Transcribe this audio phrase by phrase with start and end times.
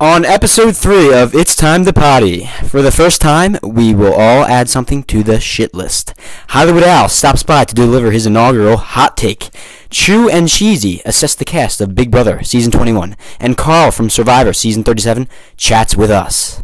[0.00, 4.44] On episode 3 of It's Time to Potty, for the first time, we will all
[4.44, 6.12] add something to the shit list.
[6.48, 9.48] Hollywood Al stops by to deliver his inaugural hot take.
[9.88, 14.52] Chew and Cheesy assess the cast of Big Brother Season 21, and Carl from Survivor
[14.52, 16.63] Season 37 chats with us.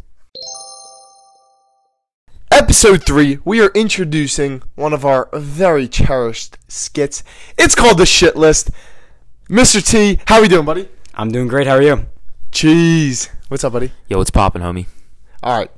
[2.51, 7.23] Episode 3, we are introducing one of our very cherished skits.
[7.57, 8.71] It's called The Shit List.
[9.49, 9.85] Mr.
[9.85, 10.89] T, how are we doing, buddy?
[11.15, 12.07] I'm doing great, how are you?
[12.51, 13.29] Jeez.
[13.49, 13.93] What's up, buddy?
[14.09, 14.87] Yo, what's poppin', homie?
[15.43, 15.71] All right.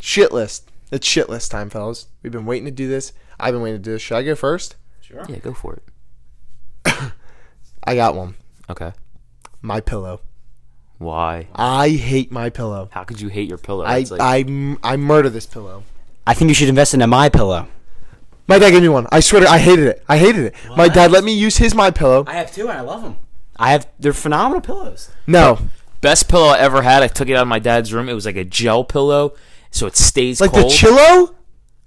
[0.00, 0.70] Shit list.
[0.90, 2.06] It's shit list time, fellas.
[2.22, 3.12] We've been waiting to do this.
[3.38, 4.02] I've been waiting to do this.
[4.02, 4.76] Should I go first?
[5.02, 5.24] Sure.
[5.28, 5.82] Yeah, go for it.
[7.84, 8.34] I got one.
[8.70, 8.92] Okay.
[9.60, 10.20] My pillow.
[10.98, 11.48] Why?
[11.54, 12.88] I hate my pillow.
[12.92, 13.84] How could you hate your pillow?
[13.84, 15.82] I, It's like, I, m- I murder this pillow.
[16.26, 17.68] I think you should invest in a My Pillow.
[18.46, 19.06] My dad gave me one.
[19.10, 20.04] I swear to I hated it.
[20.08, 20.54] I hated it.
[20.76, 22.24] My dad let me use his my pillow.
[22.26, 23.16] I have two and I love them.
[23.56, 25.10] I have, they're phenomenal pillows.
[25.26, 25.58] No.
[26.00, 27.02] best pillow I ever had.
[27.02, 28.08] I took it out of my dad's room.
[28.08, 29.34] It was like a gel pillow,
[29.70, 30.52] so it stays cold.
[30.52, 30.72] Like cold.
[30.72, 31.34] the Chillow?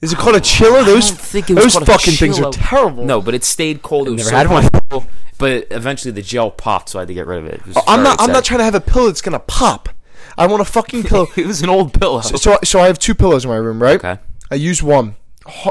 [0.01, 0.83] Is it called a Chillow?
[0.85, 2.53] Those, I don't think it was those called a fucking things are Chillow.
[2.55, 3.05] terrible.
[3.05, 4.07] No, but it stayed cold.
[4.07, 4.61] It was never so had one.
[4.63, 5.05] comfortable,
[5.37, 7.53] But eventually the gel popped, so I had to get rid of it.
[7.55, 8.21] It was oh, I'm very not.
[8.21, 8.33] I'm sad.
[8.33, 9.89] not trying to have a pillow that's gonna pop.
[10.37, 11.27] I want a fucking pillow.
[11.35, 12.21] it was an old pillow.
[12.21, 14.03] so, so, so I have two pillows in my room, right?
[14.03, 14.19] okay.
[14.51, 15.15] I use one,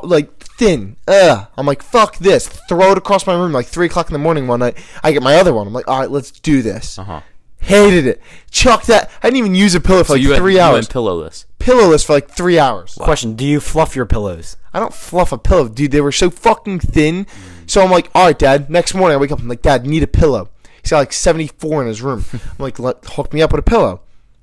[0.02, 0.96] like thin.
[1.08, 1.46] Ugh.
[1.56, 2.46] I'm like, fuck this.
[2.68, 4.76] Throw it across my room like three o'clock in the morning one night.
[5.02, 5.66] I get my other one.
[5.66, 6.98] I'm like, all right, let's do this.
[6.98, 7.20] Uh huh.
[7.58, 8.22] Hated it.
[8.50, 9.10] Chuck that.
[9.22, 10.74] I didn't even use a pillow for So like you had, three you hours.
[10.74, 11.46] went pillowless.
[11.58, 12.94] Pillowless for like three hours.
[12.94, 14.56] Question, do you fluff your pillows?
[14.72, 15.90] I don't fluff a pillow, dude.
[15.90, 17.26] They were so fucking thin.
[17.66, 18.70] So I'm like, all right, Dad.
[18.70, 19.40] Next morning I wake up.
[19.40, 20.50] I'm like, Dad, need a pillow.
[20.82, 22.24] He's got like 74 in his room.
[22.32, 24.02] I'm like, Let, hook me up with a pillow.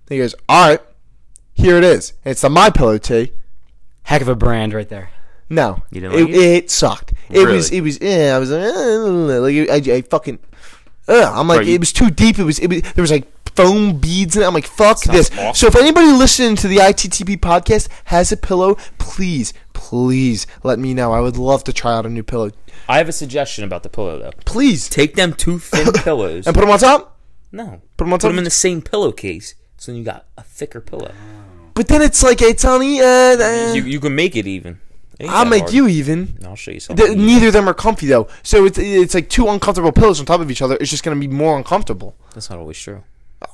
[0.10, 0.82] He goes, all right,
[1.54, 2.12] here it is.
[2.26, 3.32] And it's the My Pillow T.
[4.04, 5.10] Heck of a brand right there.
[5.50, 6.36] No, You it, didn't like it?
[6.66, 6.72] it?
[6.72, 7.14] sucked.
[7.30, 8.00] It was, it was.
[8.02, 10.40] Yeah, I was like, uh, like I, I fucking.
[11.08, 12.40] Uh, I'm like, Right, you- it was too deep.
[12.40, 12.82] It was, it was.
[12.94, 14.46] There was like foam beads in it.
[14.46, 15.38] I'm like, fuck Sounds this.
[15.40, 15.54] awesome.
[15.56, 20.94] So if anybody listening to the ITTP podcast has a pillow, please, please let me
[20.94, 21.12] know.
[21.12, 22.50] I would love to try out a new pillow.
[22.90, 24.32] I have a suggestion about the pillow though.
[24.46, 26.48] Please, Take them two thin pillows.
[26.48, 27.20] and put them on top.
[27.52, 30.44] no, Put 'em on put them in the same pillowcase, so then you got a
[30.44, 31.12] thicker pillow.
[31.74, 33.00] But then it's like it's on the.
[33.02, 34.80] Uh, uh, You you can make it even.
[35.20, 35.74] Ain't I'll make hard.
[35.74, 36.38] you even.
[36.46, 37.26] I'll show you The, something.
[37.26, 40.42] neither of them are comfy though, so it's it's like two uncomfortable pillows on top
[40.42, 40.76] of each other.
[40.82, 42.16] It's just gonna be more uncomfortable.
[42.34, 43.04] That's not always true.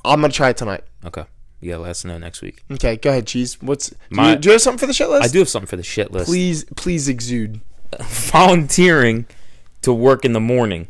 [0.04, 0.84] I'm gonna try it tonight.
[1.04, 1.24] Okay.
[1.62, 2.62] Yeah, let us know next week.
[2.72, 3.60] Okay, go ahead, cheese.
[3.60, 5.24] What's do, My- you, do you have something for the shit list?
[5.24, 6.26] I do have something for the shit list.
[6.26, 7.60] Please, please exude
[8.00, 9.26] Volunteering
[9.82, 10.88] to work in the morning.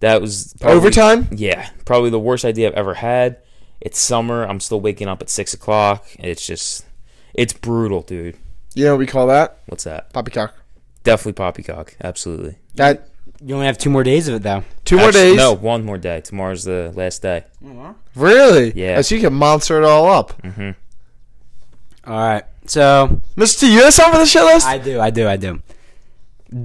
[0.00, 1.28] That was probably, overtime.
[1.30, 3.36] Yeah, probably the worst idea I've ever had.
[3.84, 4.44] It's summer.
[4.46, 6.06] I'm still waking up at six o'clock.
[6.18, 6.86] It's just,
[7.34, 8.36] it's brutal, dude.
[8.74, 9.58] You know what we call that?
[9.66, 10.12] What's that?
[10.12, 10.54] Poppycock.
[11.04, 11.96] Definitely poppycock.
[12.02, 12.56] Absolutely.
[12.76, 13.08] That
[13.44, 14.62] You only have two more days of it, though.
[14.84, 15.36] two more Actually, days.
[15.36, 16.20] No, one more day.
[16.20, 17.44] Tomorrow's the last day.
[18.14, 18.72] really?
[18.74, 19.00] Yeah.
[19.02, 20.40] So you can monster it all up.
[20.42, 20.70] Mm-hmm.
[22.10, 22.44] All right.
[22.66, 23.60] So, Mr.
[23.60, 24.66] T, you have something for the shit list?
[24.66, 25.60] I do, I do, I do.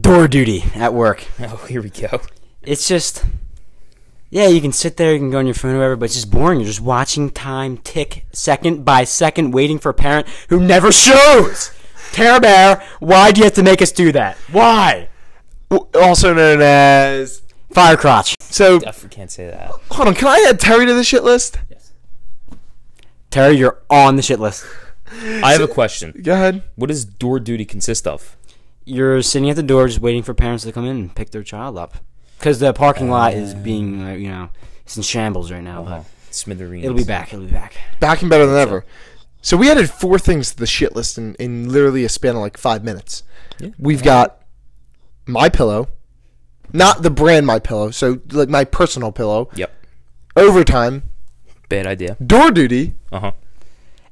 [0.02, 1.26] Door duty at work.
[1.40, 2.22] Oh, here we go.
[2.62, 3.24] It's just,
[4.30, 6.16] yeah, you can sit there, you can go on your phone or whatever, but it's
[6.16, 6.60] just boring.
[6.60, 11.72] You're just watching time tick second by second, waiting for a parent who never shows.
[12.12, 14.38] Care Bear, why do you have to make us do that?
[14.52, 15.10] Why?
[15.94, 17.42] Also known as.
[17.72, 18.36] Fire crotch.
[18.40, 19.72] So Definitely can't say that.
[19.92, 21.60] hold on, can I add Terry to the shit list?
[21.70, 21.92] Yes.
[23.30, 24.66] Terry, you're on the shit list.
[25.44, 26.20] I have a question.
[26.24, 26.64] Go ahead.
[26.76, 28.36] What does door duty consist of?
[28.86, 31.44] You're sitting at the door just waiting for parents to come in and pick their
[31.44, 31.98] child up.
[32.38, 34.50] Because the parking lot is being, uh, you know,
[34.86, 35.82] it's in shambles right now.
[35.84, 35.98] Uh-huh.
[35.98, 36.86] But Smithereens.
[36.86, 37.34] it'll be back.
[37.34, 37.76] It'll be back.
[38.00, 38.86] Back and better than ever.
[39.42, 42.42] So we added four things to the shit list in, in literally a span of
[42.42, 43.24] like five minutes.
[43.60, 43.70] Yeah.
[43.80, 44.42] We've got
[45.26, 45.88] my pillow,
[46.74, 47.92] not the brand my pillow.
[47.92, 49.50] So like my personal pillow.
[49.56, 49.74] Yep.
[50.36, 51.04] Overtime,
[51.70, 52.16] Bad idea.
[52.24, 53.32] door duty, Uh huh.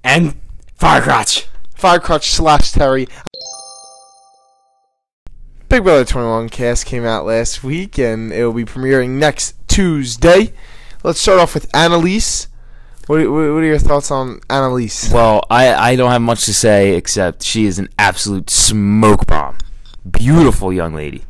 [0.03, 0.35] And
[0.75, 1.47] fire crotch.
[1.75, 3.07] Fire Crotch slash Terry.
[5.67, 10.53] Big Brother 21 cast came out last week and it will be premiering next Tuesday.
[11.03, 12.47] Let's start off with Analyse.
[13.07, 15.11] What are, what are your thoughts on Analyse?
[15.11, 19.57] Well, I, I don't have much to say except she is an absolute smoke bomb.
[20.09, 21.23] Beautiful young lady.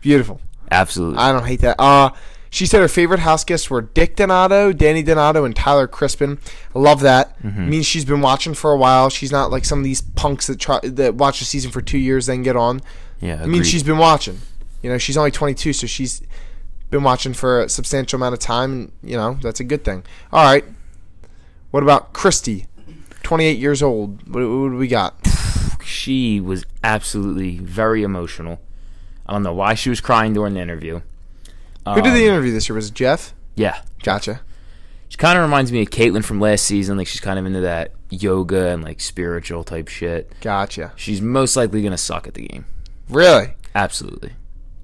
[0.00, 0.40] Beautiful.
[0.70, 1.18] Absolutely.
[1.18, 1.76] I don't hate that.
[1.80, 2.10] Uh,
[2.50, 6.38] she said her favorite house guests were Dick Donato, Danny Donato, and Tyler Crispin.
[6.74, 7.42] I love that.
[7.44, 9.10] Means she's been watching for a while.
[9.10, 11.98] She's not like some of these punks that try that watch the season for two
[11.98, 12.80] years then get on.
[13.20, 13.42] Yeah.
[13.42, 14.40] I mean, she's been watching.
[14.82, 16.22] You know, she's only 22, so she's
[16.90, 18.72] been watching for a substantial amount of time.
[18.72, 20.04] And, you know, that's a good thing.
[20.32, 20.64] All right.
[21.70, 22.66] What about Christie?
[23.22, 24.22] 28 years old.
[24.28, 25.14] What, what do we got?
[25.84, 28.60] she was absolutely very emotional.
[29.26, 31.00] I don't know why she was crying during the interview.
[31.86, 32.76] Who did Um, the interview this year?
[32.76, 33.32] Was it Jeff?
[33.56, 34.40] Yeah, Gotcha.
[35.08, 36.96] she kind of reminds me of Caitlyn from last season.
[36.98, 40.32] Like she's kind of into that yoga and like spiritual type shit.
[40.40, 40.92] Gotcha.
[40.96, 42.66] She's most likely gonna suck at the game.
[43.08, 43.54] Really?
[43.74, 44.32] Absolutely.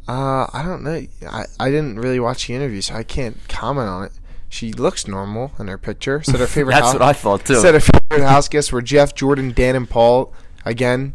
[0.09, 1.07] Uh, I don't know.
[1.29, 4.13] I, I didn't really watch the interview, so I can't comment on it.
[4.49, 6.23] She looks normal in her picture.
[6.23, 7.55] Said her favorite That's house, what I thought too.
[7.61, 10.33] said her favorite house guests were Jeff, Jordan, Dan, and Paul.
[10.65, 11.15] Again,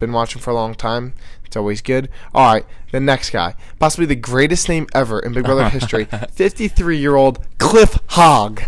[0.00, 1.14] been watching for a long time.
[1.44, 2.08] It's always good.
[2.34, 7.46] All right, the next guy, possibly the greatest name ever in Big Brother history, 53-year-old
[7.58, 8.62] Cliff Hogg,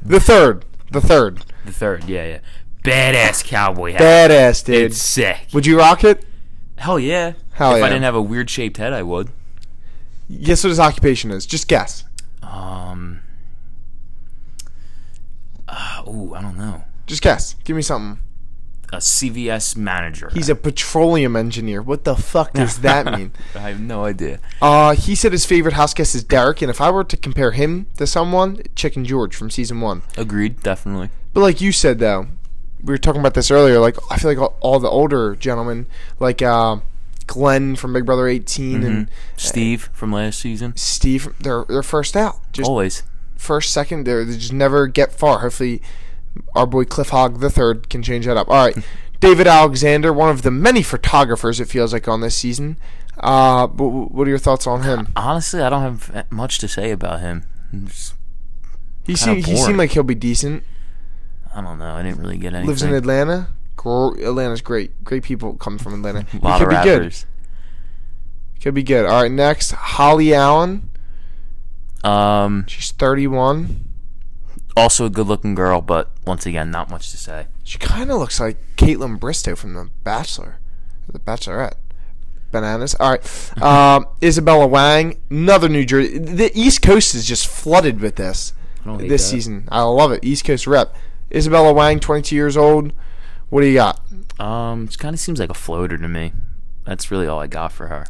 [0.00, 2.38] the third, the third, the third, yeah, yeah.
[2.84, 4.00] Badass cowboy hat.
[4.00, 4.76] badass dude.
[4.92, 5.48] It's sick.
[5.52, 6.24] Would you rock it?
[6.82, 7.34] Hell yeah.
[7.52, 7.84] Hell if yeah.
[7.84, 9.30] I didn't have a weird shaped head, I would.
[10.42, 11.46] Guess what his occupation is?
[11.46, 12.02] Just guess.
[12.42, 13.20] Um.
[15.68, 16.82] Uh, ooh, I don't know.
[17.06, 17.54] Just guess.
[17.62, 18.20] Give me something.
[18.92, 20.28] A CVS manager.
[20.34, 21.82] He's a petroleum engineer.
[21.82, 23.30] What the fuck does that mean?
[23.54, 24.40] I have no idea.
[24.60, 27.52] Uh, he said his favorite house guest is Derek, and if I were to compare
[27.52, 30.02] him to someone, Chicken George from season one.
[30.16, 31.10] Agreed, definitely.
[31.32, 32.26] But like you said, though,
[32.82, 33.78] we were talking about this earlier.
[33.78, 35.86] Like I feel like all, all the older gentlemen,
[36.18, 36.78] like uh,
[37.26, 40.76] Glenn from Big Brother 18 and Steve from last season.
[40.76, 42.36] Steve, they're they're first out.
[42.52, 43.02] Just Always.
[43.36, 45.40] first, second, they're, they just never get far.
[45.40, 45.80] Hopefully,
[46.54, 48.48] our boy Cliff Hogg the third can change that up.
[48.48, 48.76] All right,
[49.20, 52.78] David Alexander, one of the many photographers it feels like on this season.
[53.18, 55.08] Uh, what are your thoughts on him?
[55.14, 57.44] Honestly, I don't have much to say about him.
[59.04, 60.64] He seemed he seemed like he'll be decent.
[61.54, 61.94] I don't know.
[61.94, 62.68] I didn't really get anything.
[62.68, 63.48] Lives in Atlanta.
[63.76, 65.02] Gr- Atlanta's great.
[65.04, 66.26] Great people come from Atlanta.
[66.40, 67.14] A lot could of be good.
[68.62, 69.06] Could be good.
[69.06, 70.88] All right, next Holly Allen.
[72.04, 73.84] Um, She's 31.
[74.76, 77.46] also a good-looking girl, but once again, not much to say.
[77.62, 80.58] She kind of looks like Kaitlyn Bristowe from The Bachelor,
[81.08, 81.74] The Bachelorette.
[82.50, 82.94] Bananas.
[83.00, 86.18] All right, um, Isabella Wang, another New Jersey.
[86.18, 88.52] The East Coast is just flooded with this
[88.82, 89.28] I don't hate this that.
[89.30, 89.68] season.
[89.70, 90.20] I love it.
[90.24, 90.94] East Coast rep.
[91.34, 92.92] Isabella Wang, 22 years old.
[93.48, 94.00] What do you got?
[94.40, 96.32] Um, it kind of seems like a floater to me.
[96.84, 98.06] That's really all I got for her.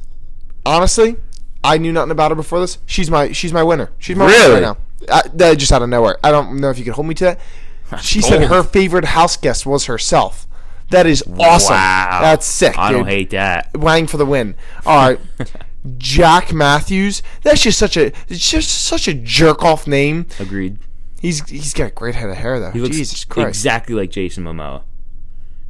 [0.65, 1.17] honestly,
[1.65, 2.79] I knew nothing about her before this.
[2.87, 3.91] She's my she's my winner.
[3.99, 4.55] She's my Really?
[4.55, 4.77] winner right
[5.09, 5.15] now.
[5.15, 6.17] I, that just out of nowhere.
[6.25, 7.41] I don't know if you can hold me to that.
[8.01, 10.47] She said her favorite house guest was herself.
[10.91, 11.75] That is awesome.
[11.75, 12.21] Wow.
[12.23, 12.79] That's sick.
[12.79, 12.99] I dude.
[12.99, 13.77] don't hate that.
[13.77, 14.55] Wang for the win.
[14.87, 15.21] All right.
[15.99, 17.23] Jack Matthews.
[17.43, 20.27] That's just such a it's just such a jerk off name.
[20.41, 20.79] Agreed.
[21.23, 22.73] He's he's got a great head of hair though.
[22.73, 23.49] He looks Jesus Christ.
[23.49, 24.83] exactly like Jason Momoa.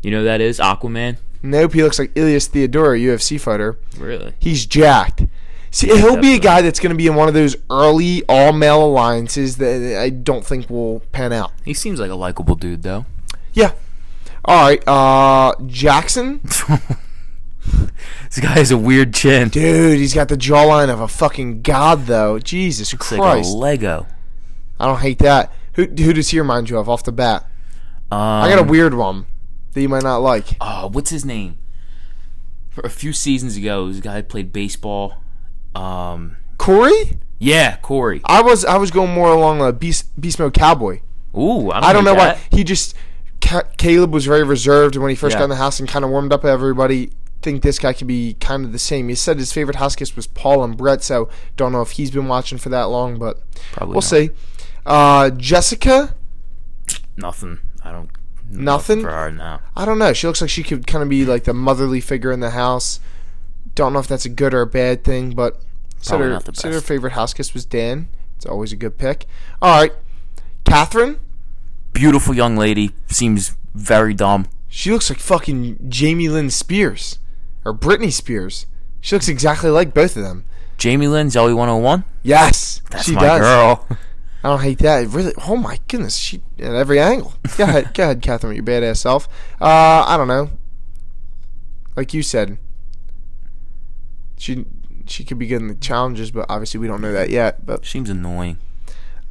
[0.02, 1.18] You know who that is Aquaman.
[1.42, 3.76] Nope, he looks like Elias Theodorou, UFC fighter.
[3.98, 4.32] Really?
[4.38, 5.26] He's jacked.
[5.70, 8.52] See, he'll be a guy that's going to be in one of those early all
[8.52, 11.52] male alliances that I don't think will pan out.
[11.64, 13.06] He seems like a likable dude, though.
[13.52, 13.72] Yeah.
[14.44, 14.86] All right.
[14.86, 16.40] Uh, Jackson,
[18.24, 19.48] This guy has a weird chin.
[19.48, 22.38] dude, he's got the jawline of a fucking god, though.
[22.38, 24.06] Jesus Looks like a Lego.
[24.82, 25.52] I don't hate that.
[25.74, 27.44] Who who does he remind you of off the bat?
[28.10, 29.24] Um, I got a weird one
[29.72, 30.56] that you might not like.
[30.60, 31.56] Oh, what's his name?
[32.68, 35.22] For a few seasons ago, this guy played baseball.
[35.74, 38.20] Um, Corey, yeah, Corey.
[38.24, 41.00] I was I was going more along the beast beast mode cowboy.
[41.36, 42.94] Ooh, I don't, I don't know hate why he just
[43.40, 45.40] Ca- Caleb was very reserved when he first Yeah.
[45.40, 47.10] got in the house and kind of warmed up everybody.
[47.40, 49.08] Think this guy could be kind of the same.
[49.08, 52.10] He said his favorite house guest was Paul and Brett, so don't know if he's
[52.10, 53.38] been watching for that long, but
[53.72, 54.04] Probably we'll not.
[54.04, 54.30] see.
[54.84, 56.14] Uh, Jessica,
[57.16, 57.58] Nothing.
[57.84, 58.10] I don't.
[58.50, 59.00] Nothing?
[59.02, 59.60] for her now.
[59.76, 60.12] I don't know.
[60.12, 63.00] She looks like she could kind of be like the motherly figure in the house.
[63.74, 65.62] Don't know if that's a good or a bad thing, but
[65.98, 68.08] said her, not the said her favorite house guest was Dan.
[68.36, 69.26] It's always a good pick.
[69.62, 69.92] All right,
[70.64, 71.18] Kathryn.
[71.92, 72.90] Beautiful young lady.
[73.06, 74.48] Seems very dumb.
[74.68, 77.18] She looks like fucking Jamie Lynn Spears
[77.64, 78.66] or Britney Spears.
[79.00, 80.44] She looks exactly like both of them.
[80.78, 82.04] Jamie Lynn, Zoe 101.
[82.22, 83.40] Yes, That's she my does.
[83.40, 83.86] girl.
[84.44, 85.04] I don't hate that.
[85.04, 85.32] It Really?
[85.46, 87.34] Oh my goodness, she at every angle.
[87.56, 89.28] Go ahead, go ahead, Kathryn, your badass self.
[89.60, 90.50] Uh, I don't know.
[91.96, 92.58] Like you said,
[94.38, 94.64] she
[95.06, 97.64] she could be good in the challenges, but obviously we don't know that yet.
[97.64, 98.58] But Seems annoying.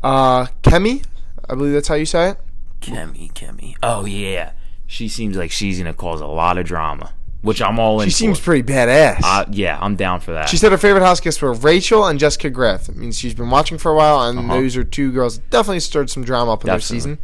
[0.03, 1.03] uh, Kemi,
[1.49, 2.37] I believe that's how you say it.
[2.81, 3.75] Kemi, Kemi.
[3.83, 4.51] Oh yeah,
[4.87, 8.07] she seems like she's gonna cause a lot of drama, which I'm all in.
[8.09, 8.45] She seems for.
[8.45, 9.19] pretty badass.
[9.23, 10.49] Uh, yeah, I'm down for that.
[10.49, 12.89] She said her favorite house guests were Rachel and Jessica Graff.
[12.89, 14.53] I mean, she's been watching for a while, and Uh-huh.
[14.55, 17.17] those are two girls that definitely stirred some drama up in their season.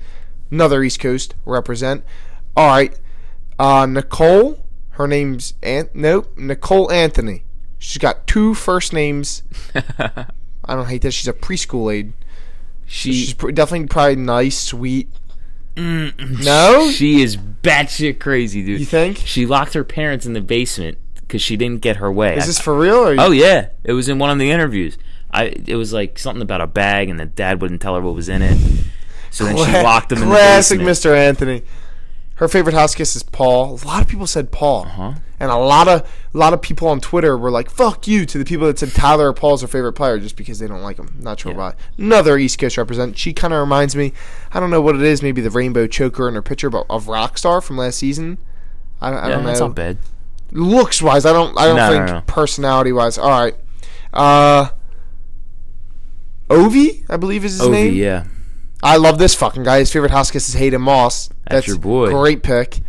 [0.51, 2.03] Another East Coast represent.
[2.55, 2.97] All right,
[3.59, 4.63] uh, Nicole.
[4.91, 5.93] Her name's Ant.
[5.93, 7.43] Nope, Nicole Anthony.
[7.77, 9.43] She's got two first names.
[9.75, 11.11] I don't hate that.
[11.11, 12.13] She's a preschool aide.
[12.87, 15.09] she She's pr- definitely probably nice, sweet.
[15.77, 18.79] No, she is batshit crazy, dude.
[18.79, 19.17] you think?
[19.25, 22.35] She locked her parents in the basement because she didn't get her way.
[22.35, 22.95] Is I- this for real?
[23.07, 24.97] Or Oh yeah, it was in one of the interviews.
[25.31, 28.15] I it was like something about a bag, and the dad wouldn't tell her what
[28.15, 28.57] was in it.
[29.29, 30.97] So then she locked him in the Classic basement.
[30.97, 31.15] Mr.
[31.15, 31.63] Anthony.
[32.37, 33.79] Her favorite house guest is Paul.
[33.83, 35.13] A lot of people said Paul, Uh-huh.
[35.39, 36.01] and a lot of
[36.33, 38.93] a lot of people on Twitter were like "fuck you" to the people that said
[38.93, 41.15] Tyler or Paul's their favorite player just because they don't like him.
[41.19, 41.57] Not sure Yeah.
[41.57, 41.73] why.
[41.97, 43.17] Another East Coast represent.
[43.17, 44.13] She kind of reminds me.
[44.53, 45.23] I don't know what it is.
[45.23, 48.37] Maybe the rainbow choker in her picture, but of Rockstar from last season.
[49.01, 49.67] I, I Yeah, don't that's know.
[49.67, 49.97] not bad.
[50.51, 51.57] Looks wise, I don't.
[51.59, 52.21] I don't No, no, think no.
[52.27, 53.17] personality wise.
[53.17, 53.55] All right.
[54.13, 54.67] Uh,
[56.49, 57.93] Ovi, I believe is his Ovi, name.
[57.95, 58.23] yeah.
[58.83, 59.79] I love this fucking guy.
[59.79, 61.29] His favorite house guest is Hayden Moss.
[61.49, 62.09] That's your boy.
[62.09, 62.79] Great pick.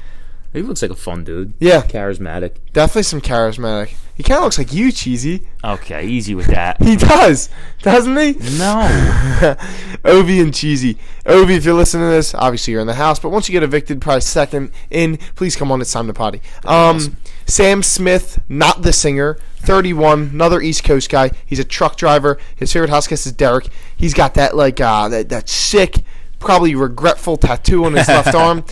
[0.53, 1.53] He looks like a fun dude.
[1.61, 2.53] Yeah, Charismatic.
[2.73, 3.95] definitely some charismatic.
[4.15, 5.47] He kind of looks like you, cheesy.
[5.63, 6.79] Okay, easy with that.
[6.83, 7.51] He does,
[7.83, 8.33] doesn't he?
[8.59, 8.89] no.
[10.05, 10.97] Ovi and cheesy.
[11.27, 13.21] Ovi, if you're listening to this, obviously you're in the house.
[13.21, 15.81] But once you get evicted, probably second in, please come on.
[15.81, 16.41] It's time to potty.
[16.65, 21.31] Um, Sam Smith, not the singer, 31, another East Coast guy.
[21.47, 22.39] He's a truck driver.
[22.57, 23.69] His favorite house guest is Derek.
[23.97, 25.97] He's got that like uh, that that sick,
[26.39, 28.65] probably regretful tattoo on his left arm,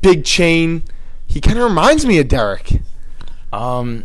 [0.00, 0.82] big chain.
[1.26, 2.80] He kind of reminds me of Derek.
[3.52, 4.04] Um,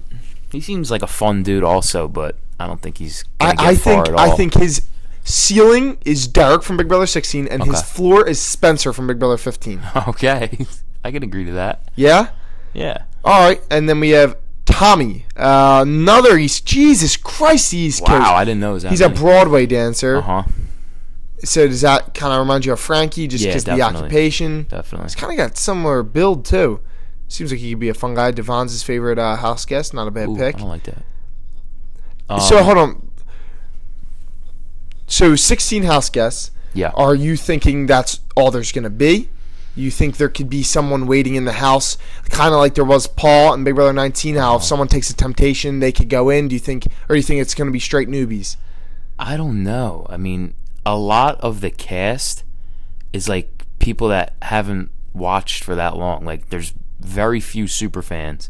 [0.51, 3.23] he seems like a fun dude, also, but I don't think he's.
[3.39, 4.19] I, I think at all.
[4.19, 4.87] I think his
[5.23, 9.37] ceiling is Derek from Big Brother 16, and his floor is Spencer from Big Brother
[9.37, 9.81] 15.
[10.07, 10.65] Okay,
[11.03, 11.81] I can agree to that.
[11.95, 12.29] Yeah.
[12.73, 13.03] Yeah.
[13.23, 16.65] All right, and then we have Tommy, uh, another East.
[16.65, 18.21] Jesus Christ, East Coast.
[18.21, 19.09] Wow, I didn't know that He's a.
[19.09, 20.17] Broadway dancer.
[20.17, 20.43] Uh huh.
[21.43, 24.63] So does that kind of remind you of Frankie, just Yeah, because the occupation?
[24.69, 25.05] Definitely.
[25.05, 26.81] He's kind of got similar build too.
[27.27, 28.31] Seems like he could be a fun guy.
[28.31, 29.93] Devon's his favorite uh, house guest.
[29.93, 30.55] Not a bad Ooh, pick.
[30.55, 31.03] I don't like that.
[32.29, 33.11] Um, so hold on.
[35.07, 36.51] So 16 house guests.
[36.73, 36.91] Yeah.
[36.95, 39.29] Are you thinking that's all there's going to be?
[39.75, 41.97] You think there could be someone waiting in the house,
[42.29, 44.35] kind of like there was Paul and Big Brother 19?
[44.35, 44.57] How Uh-huh.
[44.57, 46.47] if someone takes a temptation, they could go in.
[46.47, 48.57] Do you think, or do you think it's going to be straight newbies?
[49.17, 50.05] I don't know.
[50.09, 50.53] I mean,
[50.85, 52.43] a lot of the cast
[53.13, 56.25] is like people that haven't watched for that long.
[56.25, 58.49] Like, there's very few super fans,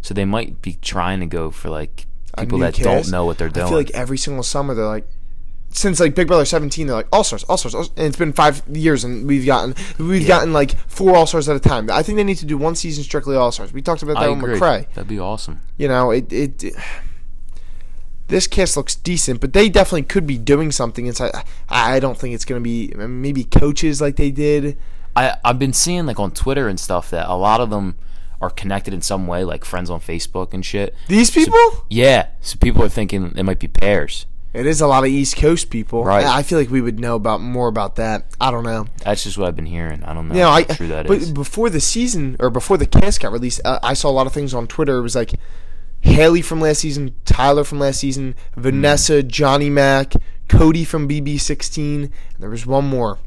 [0.00, 2.06] so they might be trying to go for like
[2.38, 2.84] people that cast?
[2.84, 3.66] don't know what they're doing.
[3.66, 5.06] I feel like every single summer they're like,
[5.74, 8.62] since like Big Brother 17, they're like All Stars, All Stars, and it's been five
[8.70, 10.28] years, and we've gotten we've Yeah.
[10.28, 11.90] gotten like four All Stars at a time.
[11.90, 13.72] I think they need to do one season strictly All Stars.
[13.72, 14.60] We talked about that I with.
[14.60, 14.86] McCray.
[14.94, 15.60] That'd be awesome.
[15.78, 16.74] You know, it, it it-
[18.32, 21.30] this cast looks decent, but they definitely could be doing something inside.
[21.68, 24.76] I I don't think it's going to be maybe coaches like they did.
[25.14, 27.96] I I've been seeing like on Twitter and stuff that a lot of them
[28.40, 30.94] are connected in some way, like friends on Facebook and shit.
[31.06, 34.26] These people, Yeah, so people are thinking it might be pairs.
[34.52, 36.02] it is a lot of East Coast people.
[36.04, 36.24] Right.
[36.26, 38.24] I I feel like we would know about more about that.
[38.40, 38.86] I don't know.
[39.04, 40.02] That's just what I've been hearing.
[40.02, 41.30] I don't know You know, I true that but is.
[41.30, 44.32] before the season or before the cast got released, uh, I saw a lot of
[44.32, 44.96] things on Twitter.
[44.98, 45.34] It was like
[46.02, 49.28] Haley from last season, Tyler from last season, Vanessa, mm.
[49.28, 50.12] Johnny Mac,
[50.48, 52.04] Cody from BB16.
[52.04, 53.18] And there was one more.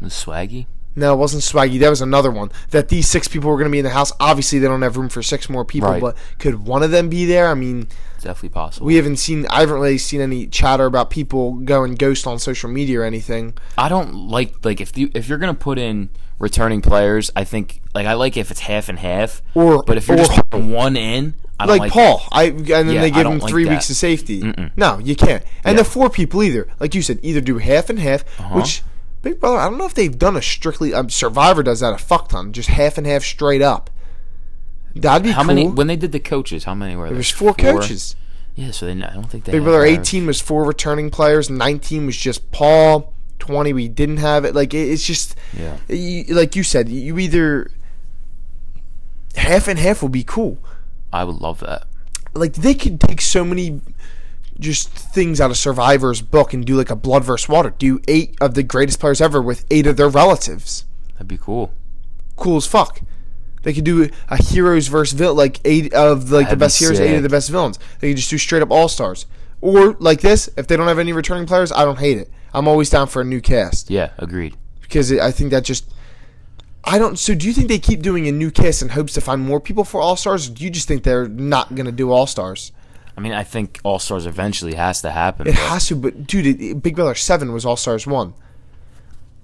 [0.00, 0.66] The swaggy.
[0.98, 1.78] No, it wasn't Swaggy.
[1.78, 2.50] That was another one.
[2.70, 4.12] That these six people were going to be in the house.
[4.18, 6.00] Obviously, they don't have room for six more people, Right.
[6.00, 7.48] but could one of them be there?
[7.48, 8.86] I mean, It's definitely possible.
[8.86, 9.46] we haven't seen.
[9.50, 13.52] I haven't really seen any chatter about people going ghost on social media or anything.
[13.76, 17.80] I don't like like if you if you're gonna put in returning players, I think
[17.94, 19.42] like I like if it's half and half.
[19.54, 23.00] Or but if you're just one in, I like, like, Paul, I and then Yeah,
[23.00, 23.70] they give him like three that.
[23.70, 24.42] weeks of safety.
[24.42, 24.70] Mm-mm.
[24.76, 25.42] No, you can't.
[25.64, 25.82] And Yeah.
[25.82, 28.56] the four people either, like you said, either do half and half, Uh-huh.
[28.58, 28.82] which
[29.22, 29.56] Big Brother.
[29.58, 30.92] I don't know if they've done a strictly.
[30.94, 33.90] Um, Survivor does that a fuck ton, just half and half straight up.
[34.94, 35.46] That'd be How cool.
[35.48, 36.64] many when they did the coaches?
[36.64, 37.10] How many were there?
[37.12, 38.14] there was four, coaches.
[38.54, 39.52] Yeah, so they I don't think they.
[39.52, 39.84] Big Brother.
[39.84, 41.50] 18 was four returning players.
[41.50, 43.12] 19 was just Paul.
[43.38, 44.54] 20 we didn't have it.
[44.54, 45.76] Like it, it's just Yeah.
[45.88, 47.70] you, like you said, you either
[49.36, 50.58] half and half would be cool.
[51.12, 51.86] I would love that.
[52.34, 53.80] Like they could take so many
[54.58, 57.70] just things out of Survivor's book and do like a blood versus water.
[57.78, 60.84] Do eight of the greatest players ever with eight of their relatives.
[61.14, 61.72] That'd be cool.
[62.36, 63.00] Cool as fuck.
[63.62, 66.78] They could do a heroes versus vil like eight of like the That'd be best
[66.78, 67.78] heroes, eight of the best villains.
[68.00, 69.26] They could just do straight up all stars.
[69.60, 72.30] Or like this, if they don't have any returning players, I don't hate it.
[72.56, 74.56] I'm always down for a new cast Yeah, agreed.
[74.80, 75.88] because it, I think that just.
[76.82, 77.18] I don't.
[77.18, 79.60] So, do you think they keep doing a new cast in hopes to find more
[79.60, 80.48] people for All Stars?
[80.48, 82.72] Or do you just think they're not going to do All Stars?
[83.16, 85.46] I mean, I think All Stars eventually has to happen.
[85.48, 88.34] It but- has to, but dude, it, it- Big Brother Seven was All Stars One.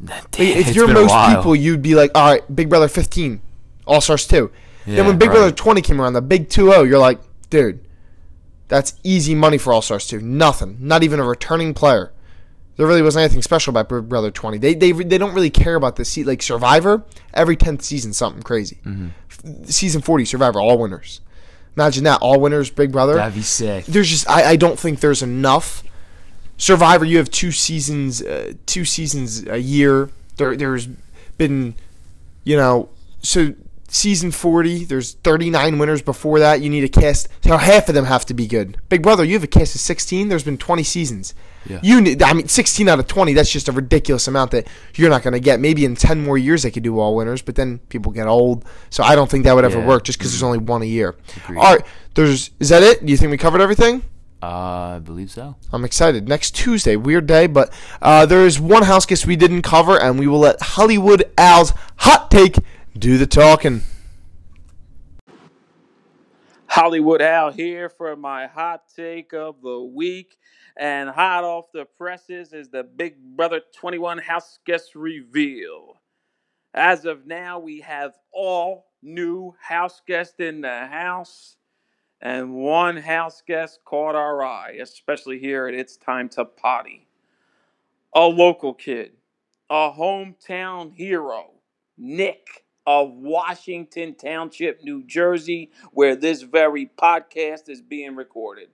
[0.05, 0.19] Damn,
[0.59, 3.41] if you're most people, you'd be like, all right, Big Brother 15,
[3.87, 4.51] All Stars 2.
[4.87, 5.37] then when Big right.
[5.37, 7.81] Brother 20 came around, the Big 2 0, you're like, dude,
[8.69, 10.21] that's easy money for All Stars 2.
[10.21, 10.77] Nothing.
[10.81, 12.12] Not even a returning player.
[12.83, 14.59] There really wasn't anything special about Big Brother 20.
[14.59, 16.09] They they, they don't really care about this.
[16.09, 18.81] See, like Survivor, every 10th season, something crazy.
[18.85, 19.09] Mm-hmm.
[19.31, 21.21] F- Season 40, Survivor, all winners.
[21.77, 23.15] Imagine that all winners, Big Brother.
[23.15, 23.85] That'd be sick.
[23.85, 25.85] there's just I, I don't think there's enough.
[26.57, 30.11] Survivor, you have two seasons, uh, two seasons a year.
[30.39, 30.89] There, there's
[31.39, 31.77] been,
[32.43, 32.89] you know,
[33.21, 33.55] so
[33.93, 34.85] season forty.
[34.85, 36.61] There's 39 winners before that.
[36.63, 37.29] You need a cast.
[37.45, 38.79] So half of them have to be good.
[38.89, 40.29] Big Brother, you have a cast of 16.
[40.29, 41.35] There's been 20 seasons.
[41.69, 41.79] Yeah.
[41.83, 42.23] You need.
[42.23, 43.35] I mean, 16 out of 20.
[43.35, 45.61] That's just a ridiculous amount that you're not going to get.
[45.61, 48.65] Maybe in 10 more years they could do all winners, but then people get old.
[48.91, 49.87] So I don't think that would ever Yeah.
[49.87, 51.15] work just because there's only one a year.
[51.45, 51.59] Agreed.
[51.59, 51.85] All right.
[52.15, 52.51] There's.
[52.59, 53.05] Is that it?
[53.05, 54.03] Do you think we covered everything?
[54.43, 55.55] Uh, I believe so.
[55.73, 56.27] I'm excited.
[56.29, 57.73] Next Tuesday, weird day, but
[58.03, 61.73] uh, there is one house guest we didn't cover, and we will let Hollywood Al's
[61.99, 62.57] hot take
[62.99, 63.83] do the talking.
[66.67, 70.39] Hollywood Al here for my hot take of the week.
[70.77, 76.01] And hot off the presses is the Big Brother 21 house guest reveal.
[76.73, 81.57] As of now, we have all new house guests in the house,
[82.23, 87.07] and one house guest caught our eye, especially here at It's Time to Potty.
[88.15, 89.13] A local kid,
[89.69, 91.51] a hometown hero,
[91.99, 98.69] Nick of Washington Township, New Jersey, where this very podcast is being recorded.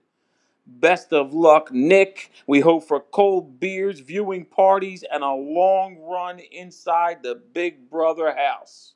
[0.65, 2.31] Best of luck, Nick.
[2.47, 8.35] We hope for cold beers, viewing parties, and a long run inside the Big Brother
[8.35, 8.93] house.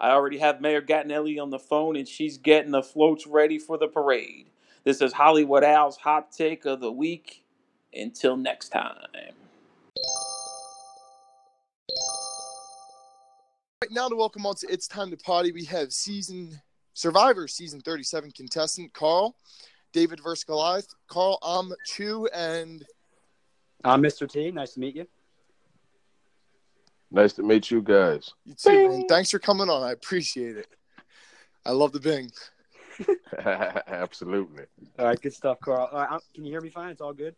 [0.00, 3.78] I already have Mayor Gattinelli on the phone, and she's getting the floats ready for
[3.78, 4.50] the parade.
[4.84, 7.44] This is Hollywood Al's hot take of the week.
[7.94, 9.36] Until next time.
[13.86, 16.60] Right now, to welcome on to It's Time to Potty, we have season
[16.94, 19.36] Survivor season 37 contestant Carl,
[19.92, 20.88] David versus Goliath.
[21.06, 22.84] Carl, I'm Chu, and
[23.84, 24.28] I'm Mr.
[24.28, 24.50] T.
[24.50, 25.06] Nice to meet you.
[27.12, 28.32] Nice to meet you guys.
[28.44, 29.06] you too, man.
[29.08, 29.84] Thanks for coming on.
[29.84, 30.66] I appreciate it.
[31.64, 32.32] I love the bing.
[33.86, 34.64] Absolutely.
[34.98, 35.88] All right, good stuff, Carl.
[35.92, 36.90] All right, can you hear me fine?
[36.90, 37.36] It's all good.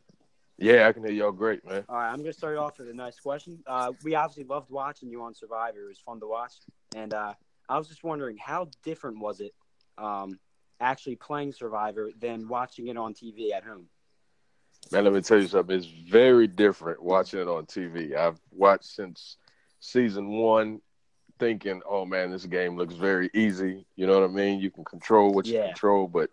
[0.59, 1.85] Yeah, I can hear y'all great, man.
[1.89, 3.61] All right, I'm gonna start off with a nice question.
[3.67, 5.85] Uh, we obviously loved watching you on Survivor.
[5.85, 6.55] It was fun to watch,
[6.97, 7.35] and uh,
[7.69, 9.55] I was just wondering how different was it
[9.97, 10.39] um,
[10.81, 13.87] actually playing Survivor than watching it on TV at home?
[14.91, 15.77] Man, let me tell you something.
[15.77, 18.17] It's very different watching it on TV.
[18.17, 19.37] I've watched since
[19.79, 20.81] season one,
[21.39, 24.59] thinking, "Oh man, this game looks very easy." You know what I mean?
[24.59, 25.67] You can control what you Yeah.
[25.67, 26.31] control, but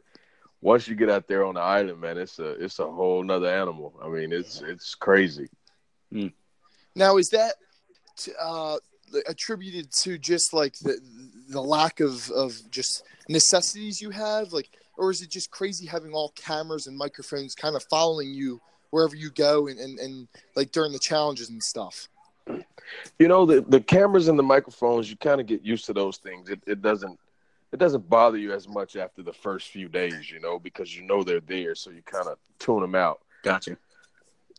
[0.65, 3.47] once you get out there on the island, man, it's a it's a whole nother
[3.47, 3.93] animal.
[4.03, 5.47] I mean, it's it's crazy.
[6.95, 7.53] Now, is that
[8.41, 8.77] uh,
[9.27, 10.99] attributed to just like the
[11.49, 16.13] the lack of, of just necessities you have, like, or is it just crazy having
[16.13, 20.71] all cameras and microphones kind of following you wherever you go and, and, and like
[20.71, 22.07] during the challenges and stuff?
[23.19, 26.17] You know, the the cameras and the microphones, you kind of get used to those
[26.17, 26.49] things.
[26.49, 27.19] It it doesn't
[27.75, 31.03] it doesn't bother you as much after the first few days, you know, because you
[31.03, 33.19] know they're there, so you kind of tune them out.
[33.43, 33.77] Gotcha.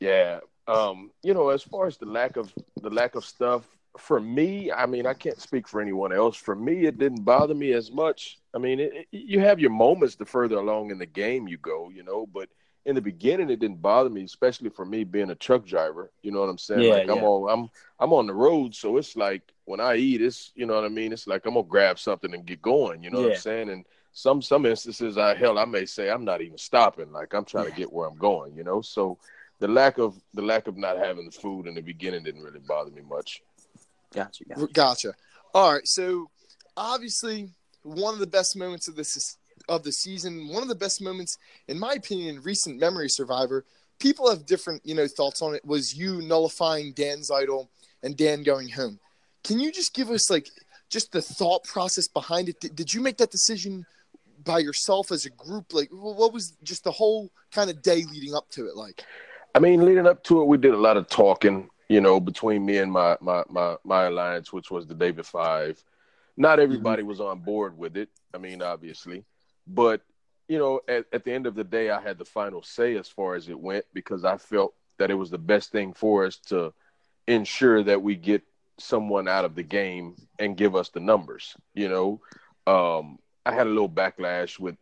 [0.01, 0.41] Yeah.
[0.69, 2.53] Um, you know, as far as the lack of
[2.83, 3.63] the lack of stuff
[3.97, 6.37] for me, I mean, I can't speak for anyone else.
[6.37, 8.39] For me, it didn't bother me as much.
[8.55, 11.57] I mean, it, it- you have your moments the further along in the game you
[11.57, 12.49] go, you know, but
[12.87, 16.13] in the beginning it didn't bother me, especially for me being a truck driver.
[16.23, 16.83] You know what I'm saying?
[16.83, 17.25] Yeah, like I'm yeah.
[17.25, 20.77] on I'm I'm on the road, so it's like when I eat, it's you know
[20.77, 21.13] what I mean.
[21.13, 23.03] It's like I'm gonna grab something and get going.
[23.03, 23.71] You know what I'm saying?
[23.71, 27.13] And some some instances, I hell, I may say I'm not even stopping.
[27.13, 28.55] Like I'm trying to get where I'm going.
[28.55, 29.19] You know, so
[29.59, 32.61] the lack of the lack of not having the food in the beginning didn't really
[32.61, 33.43] bother me much.
[34.15, 34.45] Gotcha.
[34.45, 34.67] gotcha.
[34.73, 35.15] Gotcha.
[35.53, 35.87] All right.
[35.89, 36.31] So
[36.77, 37.51] obviously,
[37.83, 39.39] one of the best moments of this
[39.69, 43.65] of the season, one of the best moments, in my opinion, in recent memory Survivor.
[43.99, 45.65] People have different, you know, thoughts on it.
[45.65, 47.71] Was you nullifying Dan's idol
[48.03, 49.01] and Dan going home?
[49.43, 50.51] Can you just give us like
[50.91, 52.61] just the thought process behind it?
[52.61, 53.87] Did, did you make that decision
[54.45, 55.73] by yourself as a group?
[55.73, 59.05] Like, what was just the whole kind of day leading up to it like?
[59.55, 62.67] I mean, leading up to it, we did a lot of talking, you know, between
[62.67, 65.83] me and my my my, my alliance, which was the David Five.
[66.37, 67.09] Not everybody mm-hmm.
[67.09, 68.11] was on board with it.
[68.35, 69.25] I mean, obviously,
[69.67, 70.03] but
[70.49, 73.09] you know, at, at the end of the day, I had the final say as
[73.09, 76.37] far as it went because I felt that it was the best thing for us
[76.49, 76.73] to
[77.27, 78.43] ensure that we get
[78.79, 81.57] someone out of the game and give us the numbers.
[81.75, 82.21] You know,
[82.67, 84.77] um, I had a little backlash with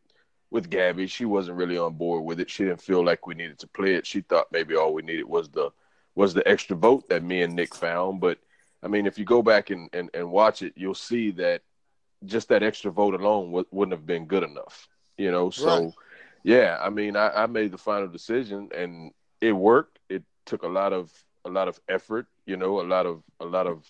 [0.51, 1.07] with Gabby.
[1.07, 2.51] She wasn't really on board with it.
[2.51, 4.07] She didn't feel like we needed to play it.
[4.07, 5.71] She thought maybe all we needed was the
[6.15, 8.21] was the extra vote that me and Nick found.
[8.21, 8.39] But
[8.83, 11.63] I mean, if you go back and and, and watch it, you'll see that
[12.27, 14.89] just that extra vote alone w- wouldn't have been good enough.
[15.17, 15.95] You know, so Right.
[16.45, 19.99] yeah, I mean, I, I made the final decision and it worked.
[20.09, 21.13] It took a lot of
[21.45, 22.27] a lot of effort.
[22.47, 23.87] You know, a lot of a lot of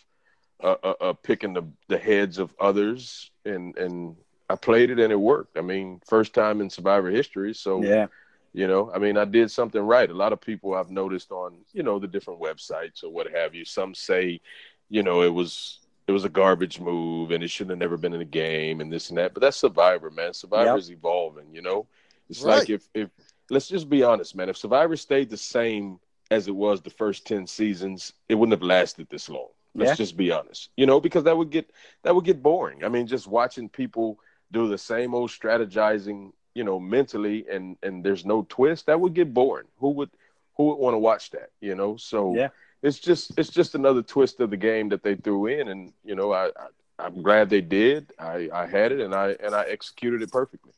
[0.62, 4.16] uh, uh, uh, picking the the heads of others and and
[4.48, 5.56] I played it and it worked.
[5.56, 8.06] I mean, first time in Survivor history, so Yeah.
[8.52, 10.08] you know, I mean, I did something right.
[10.10, 13.54] A lot of people I've noticed on, you know, the different websites or what have
[13.54, 13.64] you.
[13.64, 14.40] Some say,
[14.88, 18.12] you know, it was it was a garbage move and it should have never been
[18.12, 19.34] in the game and this and that.
[19.34, 20.34] But that's Survivor, man.
[20.34, 21.52] Survivor's evolving.
[21.52, 21.86] You know,
[22.28, 22.58] it's Right.
[22.58, 23.10] like if if
[23.50, 24.48] let's just be honest, man.
[24.48, 25.98] If Survivor stayed the same
[26.30, 29.48] as it was the first ten seasons, it wouldn't have lasted this long.
[29.74, 29.96] Let's Yeah.
[29.96, 30.70] just be honest.
[30.76, 31.70] You know, because that would get
[32.02, 32.84] that would get boring.
[32.84, 34.18] I mean, just watching people
[34.52, 39.14] do the same old strategizing, you know, mentally and and there's no twist, that would
[39.14, 39.66] get boring.
[39.78, 40.10] Who would
[40.56, 41.96] who would want to watch that, you know?
[41.96, 42.48] So Yeah.
[42.84, 46.14] It's just it's just another twist of the game that they threw in and you
[46.14, 46.66] know, I, I
[46.98, 48.12] I'm glad they did.
[48.18, 50.72] I I had it and I and I executed it perfectly.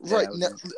[0.00, 0.70] Right Yeah, now,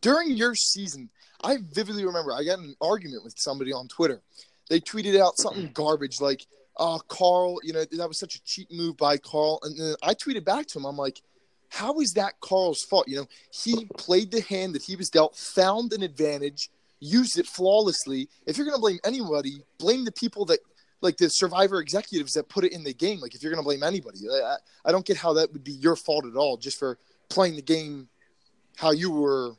[0.00, 1.08] during your season,
[1.42, 4.20] I vividly remember I got in an argument with somebody on Twitter.
[4.68, 6.44] They tweeted out something garbage like,
[6.76, 10.14] "Oh, Carl, you know that was such a cheap move by Carl," and then I
[10.14, 10.84] tweeted back to him.
[10.84, 11.22] I'm like,
[11.68, 13.06] "How is that Carl's fault?
[13.08, 17.46] You know, he played the hand that he was dealt, found an advantage, used it
[17.46, 18.28] flawlessly.
[18.46, 20.60] If you're gonna blame anybody, blame the people that."
[21.00, 23.20] Like the survivor executives that put it in the game.
[23.20, 25.94] Like if you're gonna blame anybody, I, I- don't get how that would be your
[25.94, 28.08] fault at all, just for playing the game
[28.74, 29.52] how you were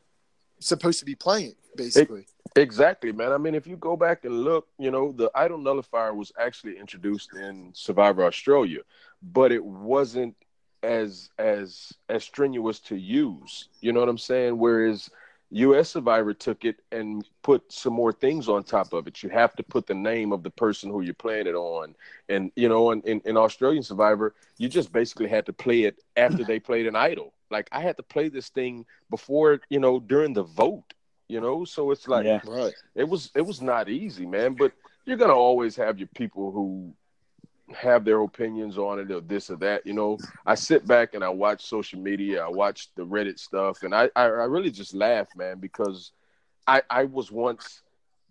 [0.59, 2.25] supposed to be playing it, basically.
[2.57, 3.31] Exactly, man.
[3.31, 6.77] I mean, if you go back and look, you know, the idol nullifier was actually
[6.77, 8.81] introduced in Survivor Australia,
[9.21, 10.35] but it wasn't
[10.83, 13.69] as as as strenuous to use.
[13.79, 14.57] You know what I'm saying?
[14.57, 15.09] Whereas
[15.51, 19.23] US Survivor took it and put some more things on top of it.
[19.23, 21.95] You have to put the name of the person who you're playing it on.
[22.27, 25.99] And you know, in, in, in Australian Survivor, you just basically had to play it
[26.15, 27.33] after they played an idol.
[27.49, 30.93] Like I had to play this thing before, you know, during the vote.
[31.27, 32.41] You know, so it's like Yeah.
[32.43, 32.73] Right.
[32.95, 34.53] it was it was not easy, man.
[34.55, 34.73] But
[35.05, 36.93] you're gonna always have your people who
[37.73, 39.85] have their opinions on it or this or that.
[39.85, 43.83] You know, I sit back and I watch social media, I watch the Reddit stuff,
[43.83, 46.11] and I I, I really just laugh, man, because
[46.67, 47.81] I I was once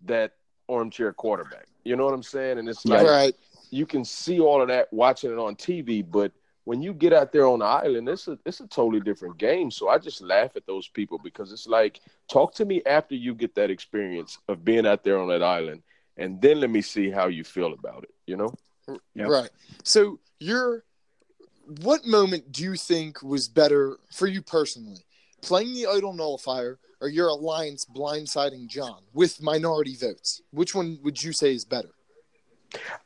[0.05, 0.33] that
[0.67, 1.67] armchair quarterback.
[1.83, 2.59] You know what I'm saying?
[2.59, 3.35] And it's like right.
[3.71, 6.31] you can see all of that watching it on TV, but
[6.65, 9.71] when you get out there on the island, it's a it's a totally different game.
[9.71, 13.33] So I just laugh at those people because it's like talk to me after you
[13.33, 15.81] get that experience of being out there on that island,
[16.17, 18.13] and then let me see how you feel about it.
[18.27, 18.53] You know?
[19.15, 19.27] Yep.
[19.27, 19.49] Right.
[19.83, 20.83] So your
[21.81, 25.05] what moment do you think was better for you personally?
[25.41, 30.41] Playing the idol nullifier or your alliance blindsiding John with minority votes?
[30.51, 31.91] Which one would you say is better?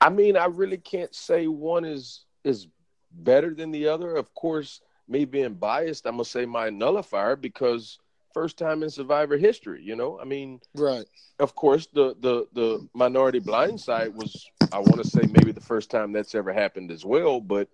[0.01, 2.67] I mean, I really can't say one is is
[3.11, 4.15] better than the other.
[4.15, 7.99] Of course, me being biased, I'm gonna say my nullifier because
[8.33, 9.81] first time in Survivor history.
[9.83, 10.59] You know, I mean.
[10.75, 11.05] Right.
[11.39, 15.91] of course, the the the minority blindside was I want to say maybe the first
[15.91, 17.39] time that's ever happened as well.
[17.39, 17.69] But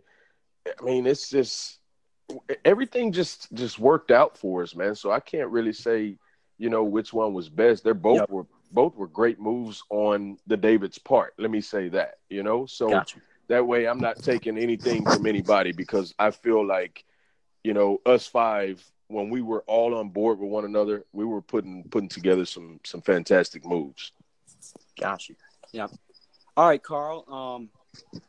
[0.67, 1.79] I mean, it's just
[2.65, 4.95] everything just just worked out for us, man.
[4.95, 6.17] So I can't really say,
[6.57, 7.83] you know, which one was best.
[7.83, 8.29] They're both Yep.
[8.29, 11.33] were both were great moves on the David's part.
[11.39, 12.65] Let me say that, you know.
[12.65, 13.19] So Gotcha.
[13.47, 17.03] that way, I'm not taking anything from anybody because I feel like,
[17.63, 21.41] you know, us five when we were all on board with one another, we were
[21.41, 24.12] putting putting together some some fantastic moves.
[24.99, 25.33] Gotcha.
[25.73, 25.91] Yep.
[26.55, 27.25] All right, Carl.
[27.31, 27.69] Um,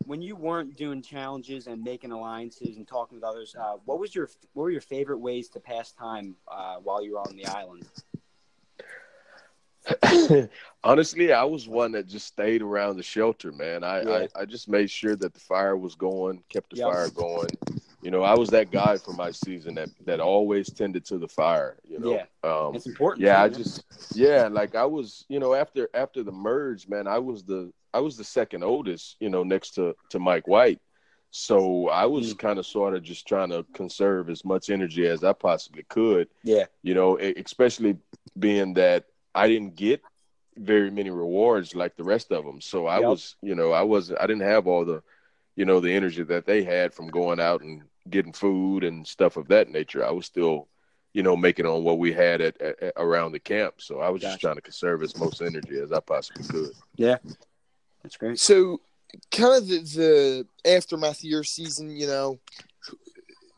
[0.05, 4.15] when you weren't doing challenges and making alliances and talking with others, uh, what was
[4.15, 7.47] your what were your favorite ways to pass time uh, while you were on the
[7.47, 7.87] island?
[10.85, 13.83] Honestly, I was one that just stayed around the shelter, man.
[13.85, 14.25] I, Yeah.
[14.25, 16.87] I, I just made sure that the fire was going, kept the Yep.
[16.87, 17.51] fire going.
[18.03, 21.29] You know, I was that guy for my season that that always tended to the
[21.29, 21.79] fire.
[21.85, 22.25] You know, Yeah.
[22.43, 23.25] um, It's important.
[23.25, 23.59] yeah, I man.
[23.59, 27.73] just yeah, like I was, you know, after after the merge, man, I was the
[27.93, 30.81] I was the second oldest, you know, next to to Mike White.
[31.33, 32.39] So I was mm.
[32.39, 36.29] kind of sort of just trying to conserve as much energy as I possibly could
[36.43, 37.99] yeah, you know, especially
[38.39, 40.03] being that I didn't get
[40.57, 42.61] very many rewards like the rest of them.
[42.61, 43.09] So I Yep.
[43.09, 45.03] was, you know, I wasn't, I didn't have all the,
[45.57, 49.37] you know, the energy that they had from going out and getting food and stuff
[49.37, 50.05] of that nature.
[50.05, 50.69] I was still,
[51.13, 53.75] you know, making on what we had at, at, around the camp.
[53.79, 56.73] So I was just trying to conserve as most energy as I possibly could.
[58.03, 58.39] That's great.
[58.39, 58.81] So,
[59.31, 62.39] kind of the, the aftermath of your season, you know,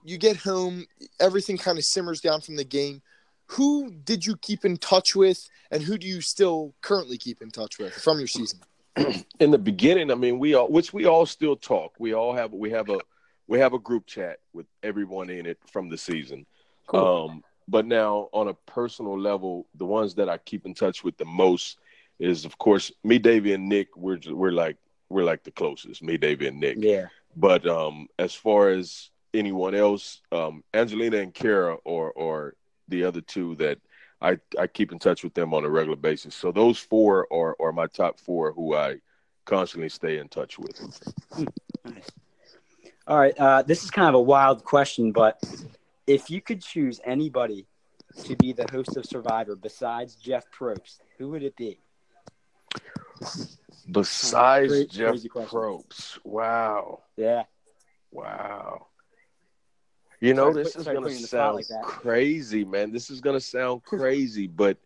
[0.04, 0.86] you get home,
[1.20, 3.02] everything kind of simmers down from the game.
[3.46, 7.50] Who did you keep in touch with, and who do you still currently keep in
[7.50, 8.60] touch with from your season?
[9.40, 11.94] in the beginning, I mean, we all, which we all still talk.
[11.98, 12.98] We all have, we have a,
[13.46, 16.46] we have a group chat with everyone in it from the season.
[16.86, 17.30] Cool.
[17.30, 21.16] Um, but now on a personal level, the ones that I keep in touch with
[21.16, 21.78] the most
[22.22, 23.96] is, of course, me, Davey, and Nick.
[23.96, 24.76] We're we're like
[25.08, 26.02] we're like the closest.
[26.02, 26.78] Me, Davey, and Nick.
[26.80, 27.06] yeah,
[27.36, 30.20] But um, as far as anyone else.
[30.30, 32.54] Um, Angelina and Kara or or
[32.88, 33.78] the other two that
[34.20, 36.34] I I keep in touch with them on a regular basis.
[36.34, 38.96] So those four are are my top four who I
[39.44, 40.80] constantly stay in touch with.
[41.84, 42.10] Nice.
[43.06, 43.36] All right.
[43.38, 45.42] Uh, this is kind of a wild question, but
[46.06, 47.66] if you could choose anybody
[48.24, 51.80] to be the host of Survivor besides Jeff Probst, who would it be?
[53.90, 55.16] Besides Cra- Jeff.
[55.48, 57.44] Probst, wow, Yeah.
[58.10, 58.86] wow.
[60.20, 62.92] You know, Sorry this is gonna put you in the spot sound like crazy, man.
[62.92, 64.78] This is gonna sound crazy, but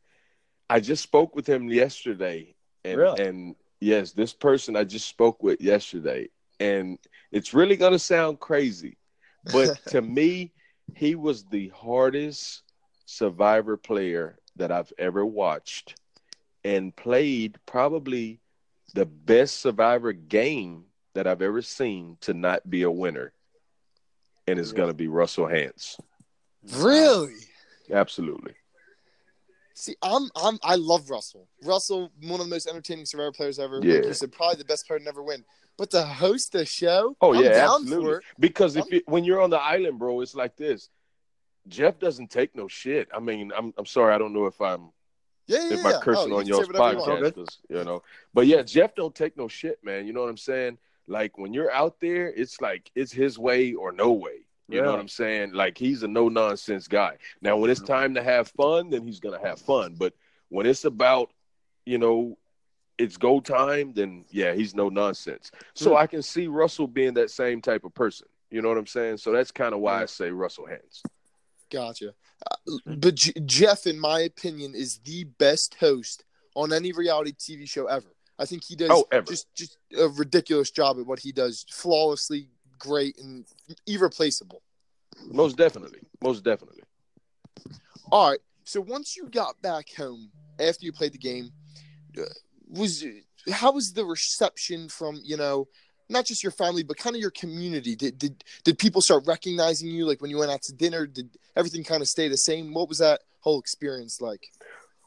[0.68, 3.20] I just spoke with him yesterday, and Really?
[3.22, 6.98] and yes, this person I just spoke with yesterday, and
[7.30, 8.96] it's really gonna sound crazy,
[9.52, 10.52] but to me,
[10.94, 12.62] he was the hardest
[13.04, 15.96] survivor player that I've ever watched,
[16.66, 18.40] and played probably
[18.94, 23.32] the best survivor game that I've ever seen to not be a winner,
[24.48, 25.98] and it's gonna be Russell Hantz.
[26.74, 27.36] Really?
[27.90, 28.54] Absolutely.
[29.74, 31.46] See, I'm I'm I love Russell.
[31.62, 33.78] Russell, one of the most entertaining Survivor players ever.
[33.80, 34.00] Yeah.
[34.00, 35.44] Like said, probably the best player to never win.
[35.78, 38.20] But to host the show, Oh I'm yeah, down absolutely.
[38.40, 40.88] Because if it, when you're on the island, bro, it's like this.
[41.68, 43.08] Jeff doesn't take no shit.
[43.14, 44.90] I mean, I'm I'm sorry, I don't know if I'm
[45.46, 45.94] Yeah, yeah, if yeah.
[45.94, 48.02] I'm cursing oh, on you can y'all's whatever you you know.
[48.34, 50.06] But yeah, Jeff don't take no shit, man.
[50.06, 50.78] You know what I'm saying?
[51.06, 54.46] Like when you're out there, it's like it's his way or no way.
[54.68, 55.52] You know what I'm saying?
[55.52, 57.18] Like he's a no nonsense guy.
[57.40, 59.94] Now, when it's time to have fun, then he's gonna have fun.
[59.96, 60.12] But
[60.48, 61.30] when it's about,
[61.84, 62.36] you know,
[62.98, 65.52] it's go time, then yeah, he's no nonsense.
[65.74, 65.98] So Hmm.
[65.98, 68.26] I can see Russell being that same type of person.
[68.50, 69.18] You know what I'm saying?
[69.18, 71.02] So that's kind of why I say Russell Hantz.
[71.70, 72.14] Gotcha.
[72.50, 76.24] Uh, but J- Jeff, in my opinion, is the best host
[76.54, 78.08] on any reality TV show ever.
[78.38, 82.48] I think he does Oh, just just a ridiculous job at what he does, flawlessly
[82.78, 83.46] great and
[83.86, 84.62] irreplaceable.
[85.26, 86.00] Most definitely.
[86.22, 86.82] Most definitely.
[88.12, 88.40] All right.
[88.64, 91.50] So once you got back home after you played the game,
[92.18, 92.22] uh,
[92.68, 93.04] was
[93.50, 95.68] how was the reception from you know
[96.08, 97.96] not just your family but kind of your community?
[97.96, 101.06] Did did did people start recognizing you like when you went out to dinner?
[101.06, 102.72] Did everything kind of stay the same?
[102.72, 104.50] What was that whole experience like?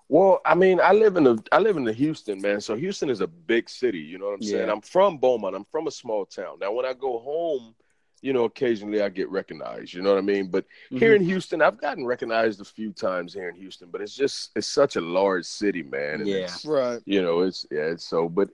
[0.09, 2.61] Well, I mean, I live in the I live in the Houston, man.
[2.61, 3.99] So Houston is a big city.
[3.99, 4.69] You know what I'm saying?
[4.69, 5.55] I'm from Beaumont.
[5.55, 6.57] I'm from a small town.
[6.59, 7.75] Now, when I go home,
[8.21, 9.93] you know, occasionally I get recognized.
[9.93, 10.47] You know what I mean?
[10.47, 11.29] But here in mm-hmm.
[11.29, 13.89] Houston, I've gotten recognized a few times here in Houston.
[13.91, 16.21] But it's just it's such a large city, man.
[16.21, 16.49] and Yeah.
[16.65, 17.01] Right.
[17.05, 17.91] you know, it's yeah.
[17.91, 18.49] It's so, but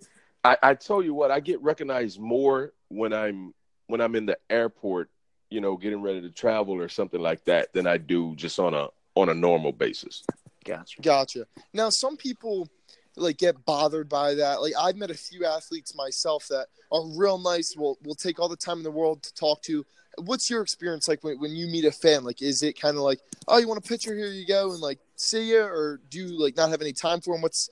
[0.45, 3.53] I I tell you what, I get recognized more when I'm
[3.87, 5.09] when I'm in the airport.
[5.49, 8.73] You know, getting ready to travel or something like that than I do just on
[8.73, 10.23] a on a normal basis.
[10.65, 11.01] Gotcha.
[11.01, 11.47] Gotcha.
[11.73, 12.67] Now, some people
[13.15, 14.61] like get bothered by that.
[14.61, 17.75] Like I've met a few athletes myself that are real nice.
[17.75, 19.85] Will will take all the time in the world to talk to.
[20.17, 22.23] What's your experience like when, when you meet a fan?
[22.23, 24.15] Like, is it kind of like, oh, you want a picture?
[24.15, 27.21] Here you go, and like see you, or do you like not have any time
[27.21, 27.41] for them?
[27.41, 27.69] What's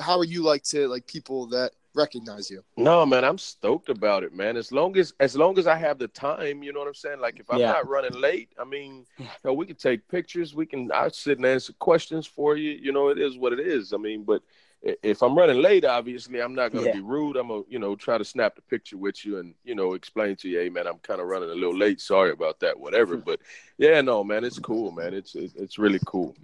[0.00, 2.62] how are you like to like people that recognize you?
[2.76, 4.56] No, man, I'm stoked about it, man.
[4.56, 7.20] As long as as long as I have the time, you know what I'm saying.
[7.20, 7.72] Like if I'm Yeah.
[7.72, 9.06] not running late, I mean,
[9.44, 10.54] hell, we can take pictures.
[10.54, 12.70] We can I sit and answer questions for you.
[12.72, 13.92] You know, it is what it is.
[13.92, 14.42] I mean, but
[14.82, 16.94] if I'm running late, obviously I'm not gonna Yeah.
[16.94, 17.36] be rude.
[17.36, 20.36] I'm gonna, you know, try to snap the picture with you and you know explain
[20.36, 22.00] to you, hey, man, I'm kind of running a little late.
[22.00, 22.78] Sorry about that.
[22.78, 23.16] Whatever.
[23.30, 23.40] but
[23.78, 25.12] yeah, no, man, it's cool, man.
[25.12, 26.34] It's it's really cool.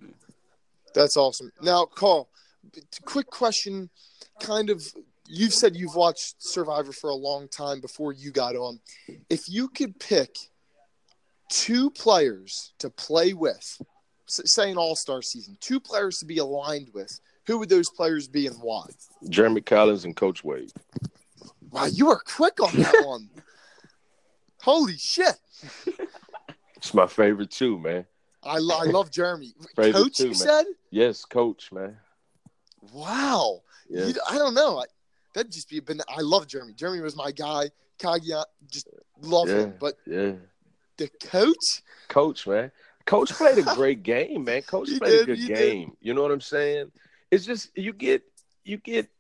[0.95, 1.53] That's awesome.
[1.61, 2.29] Now, Carl,
[3.05, 3.91] quick question.
[4.41, 4.83] Kind of,
[5.29, 8.81] you've said you've watched Survivor for a long time before you got on.
[9.31, 10.37] If you could pick
[11.51, 13.81] two players to play with,
[14.27, 18.29] say an All Star season, two players to be aligned with, who would those players
[18.29, 18.87] be and why?
[19.29, 20.73] Jeremy Collins and Coach Wade.
[21.71, 23.29] Wow, you are quick on that one.
[24.63, 25.37] Holy shit!
[26.77, 28.05] It's my favorite too, man.
[28.43, 29.55] I, lo- I love Jeremy.
[29.77, 30.37] Favorite Coach, too, you man.
[30.37, 30.65] said?
[30.91, 31.97] Yes, Coach, man.
[32.93, 33.63] Wow.
[33.89, 34.15] Yes.
[34.15, 34.85] You- I don't know.
[35.37, 36.73] That'd just be a ben- I love Jeremy.
[36.73, 37.69] Jeremy was my guy.
[37.99, 38.89] Kagia, uh, just
[39.21, 39.55] love Yeah.
[39.65, 39.75] him.
[39.79, 40.33] But Yeah.
[40.97, 42.73] the coach, Coach, man.
[43.05, 44.63] Coach played a great game, man.
[44.63, 45.57] Coach He played did, a good he did.
[45.59, 45.97] game.
[46.01, 46.91] You know what I'm saying?
[47.31, 48.23] It's just you get
[48.65, 49.11] you get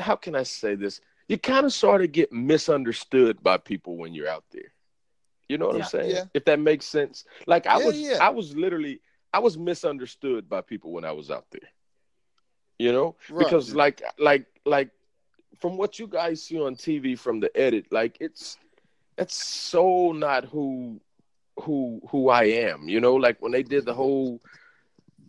[0.00, 1.00] how can I say this?
[1.28, 4.72] You kind of sort of get misunderstood by people when you're out there.
[5.46, 5.82] You know what Yeah.
[5.84, 6.10] I'm saying?
[6.10, 6.24] Yeah.
[6.32, 7.24] If that makes sense.
[7.46, 8.02] Like I was.
[8.18, 9.02] I was literally
[9.34, 11.68] I was misunderstood by people when I was out there.
[12.78, 13.16] You know?
[13.28, 13.44] Right.
[13.44, 14.90] Because like like like
[15.58, 18.58] from what you guys see on TV from the edit, like it's
[19.16, 21.00] that's so not who
[21.60, 22.88] who who I am.
[22.88, 24.40] You know, like when they did the whole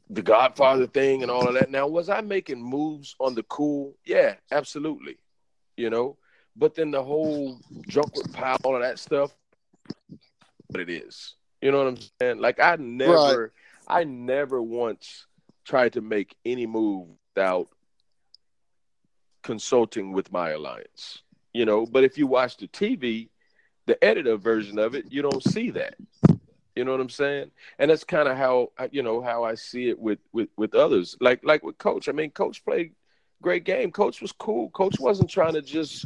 [0.09, 1.69] the Godfather thing and all of that.
[1.69, 3.95] Now, was I making moves on the cool?
[4.05, 5.17] Yeah, absolutely.
[5.77, 6.17] You know,
[6.55, 9.31] but then the whole drunk with pal, all of that stuff.
[10.67, 11.35] what it is.
[11.61, 12.39] You know what I'm saying?
[12.39, 13.53] Like I never,
[13.87, 15.25] I never once
[15.65, 17.69] tried to make any move without
[19.43, 21.21] consulting with my alliance.
[21.53, 23.29] You know, but if you watch the TV,
[23.85, 25.95] the editor version of it, you don't see that.
[26.75, 27.51] You know what I'm saying?
[27.77, 31.17] And that's kind of how you know how I see it with with with others.
[31.19, 32.07] Like like with coach.
[32.07, 32.93] I mean, coach played
[33.41, 33.91] great game.
[33.91, 34.69] Coach was cool.
[34.69, 36.05] Coach wasn't trying to just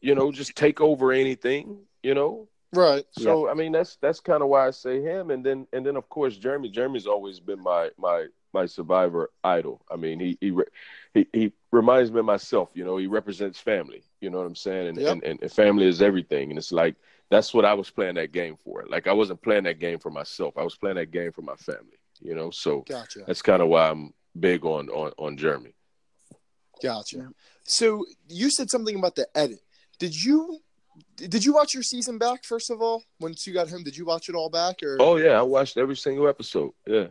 [0.00, 1.78] you know just take over anything.
[2.02, 2.48] You know.
[2.72, 3.04] Right.
[3.12, 5.96] So I mean that's that's kind of why I say him, and then and then
[5.96, 6.68] of course Jeremy.
[6.70, 9.82] Jeremy's always been my my my survivor idol.
[9.90, 10.52] I mean he he
[11.14, 12.70] he, he reminds me of myself.
[12.74, 14.02] You know he represents family.
[14.20, 14.88] You know what I'm saying?
[14.88, 15.12] And, Yep.
[15.12, 16.50] and and and family is everything.
[16.50, 16.96] And it's like
[17.30, 18.84] that's what I was playing that game for.
[18.88, 20.56] Like I wasn't playing that game for myself.
[20.56, 21.98] I was playing that game for my family.
[22.20, 23.20] You know, so Gotcha.
[23.26, 25.74] that's kind of why I'm big on on on Jeremy.
[26.82, 27.28] Gotcha.
[27.64, 29.60] So you said something about the edit.
[29.98, 30.58] Did you
[31.16, 33.02] did you watch your season back first of all?
[33.20, 35.76] Once you got home, did you watch it all back or Oh yeah, I watched
[35.76, 36.72] every single episode.
[36.86, 37.08] Yeah.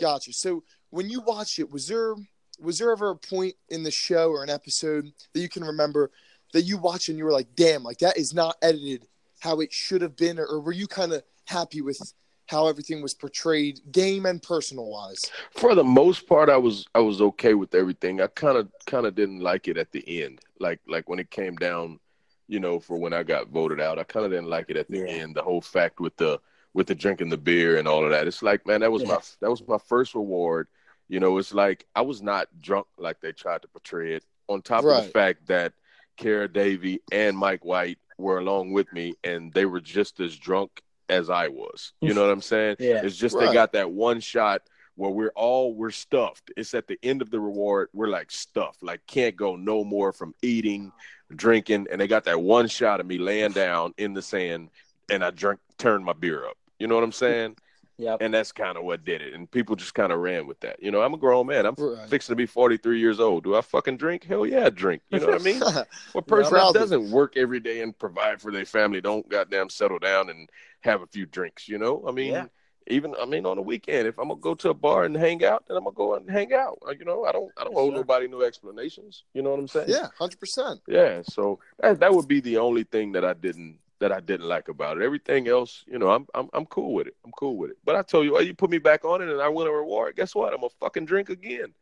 [0.00, 0.32] Gotcha.
[0.32, 2.14] So when you watched it, was there
[2.58, 6.10] was there ever a point in the show or an episode that you can remember
[6.52, 9.06] that you watched and you were like, "Damn, like that is not edited
[9.40, 12.00] how it should have been," or, or were you kind of happy with
[12.46, 15.30] how everything was portrayed, game and personal wise?
[15.52, 18.20] For the most part, I was I was okay with everything.
[18.20, 21.30] I kind of kind of didn't like it at the end, like like when it
[21.30, 22.00] came down,
[22.48, 23.98] you know, for when I got voted out.
[23.98, 25.06] I kind of didn't like it at the Yeah.
[25.06, 25.36] end.
[25.36, 26.40] The whole fact with the
[26.74, 28.26] with the drinking the beer and all of that.
[28.26, 29.08] It's like, man, that was Yeah.
[29.08, 30.68] my that was my first reward.
[31.08, 34.24] You know, it's like I was not drunk like they tried to portray it.
[34.48, 35.72] On top of the fact that
[36.16, 40.82] Kara Davie and Mike White were along with me, and they were just as drunk
[41.08, 41.92] as I was.
[42.00, 42.76] You know what I'm saying?
[42.80, 43.00] Yeah.
[43.04, 43.46] It's just Right.
[43.48, 44.62] they got that one shot
[44.96, 46.50] where we're all we're stuffed.
[46.56, 47.88] It's at the end of the reward.
[47.92, 50.92] We're like stuffed, like can't go no more from eating,
[51.34, 54.70] drinking, and they got that one shot of me laying down in the sand,
[55.10, 56.56] and I drink turned my beer up.
[56.80, 57.56] You know what I'm saying?
[57.98, 58.18] Yep.
[58.22, 59.34] And that's kind of what did it.
[59.34, 60.80] And people just kind of ran with that.
[60.80, 61.66] You know, I'm a grown man.
[61.66, 62.08] I'm Right.
[62.08, 63.42] fixing to be 43 years old.
[63.44, 64.22] Do I fucking drink?
[64.24, 65.02] Hell yeah, I drink.
[65.10, 65.60] You know what I mean?
[66.12, 66.78] What person Proudly.
[66.78, 70.48] doesn't work every day and provide for their family don't goddamn settle down and
[70.80, 72.04] have a few drinks, you know?
[72.06, 72.46] I mean, Yeah.
[72.86, 75.44] even I mean on the weekend, if I'm gonna go to a bar and hang
[75.44, 76.78] out, then I'm gonna go and hang out.
[76.86, 77.96] Uh, You know, I don't I don't Yes, owe sir.
[77.96, 79.24] nobody no explanations.
[79.34, 79.88] You know what I'm saying?
[79.90, 80.80] yeah, hundred percent.
[80.86, 81.22] Yeah.
[81.28, 84.68] So that that would be the only thing that I didn't that I didn't like
[84.68, 85.04] about it.
[85.04, 87.16] Everything else, you know, I'm I'm I'm cool with it.
[87.24, 87.78] I'm cool with it.
[87.84, 89.72] But I told you, oh, you put me back on it and I win a
[89.72, 90.16] reward.
[90.16, 90.52] Guess what?
[90.52, 91.74] I'm gonna fucking drink again.